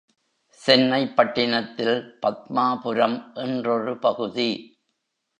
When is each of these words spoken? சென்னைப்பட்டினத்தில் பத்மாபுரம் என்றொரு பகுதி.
சென்னைப்பட்டினத்தில் 0.67 1.97
பத்மாபுரம் 2.21 3.33
என்றொரு 3.33 3.97
பகுதி. 3.97 4.49